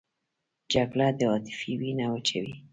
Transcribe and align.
جګړه 0.73 1.07
د 1.17 1.19
عاطفې 1.31 1.71
وینه 1.79 2.05
وچوي 2.11 2.55